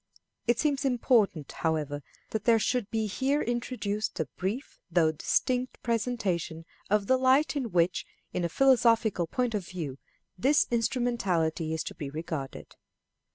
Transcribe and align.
It 0.47 0.57
seems 0.57 0.83
important, 0.83 1.51
however, 1.51 2.01
that 2.31 2.45
there 2.45 2.57
should 2.57 2.89
be 2.89 3.05
here 3.05 3.39
introduced 3.39 4.19
a 4.19 4.25
brief 4.35 4.79
though 4.89 5.11
distinct 5.11 5.79
presentation 5.83 6.65
of 6.89 7.05
the 7.05 7.17
light 7.17 7.55
in 7.55 7.69
which, 7.71 8.03
in 8.33 8.43
a 8.43 8.49
philosophical 8.49 9.27
point 9.27 9.53
of 9.53 9.67
view, 9.67 9.99
this 10.39 10.65
instrumentality 10.71 11.71
is 11.71 11.83
to 11.83 11.93
be 11.93 12.09
regarded. 12.09 12.75